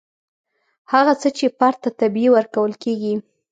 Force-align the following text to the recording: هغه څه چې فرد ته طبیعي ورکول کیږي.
هغه 0.91 1.13
څه 1.21 1.27
چې 1.37 1.45
فرد 1.57 1.77
ته 1.83 1.89
طبیعي 1.99 2.29
ورکول 2.35 2.73
کیږي. 2.83 3.13